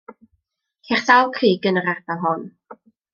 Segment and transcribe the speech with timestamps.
[0.87, 2.49] Ceir sawl crug yn yr ardal hon.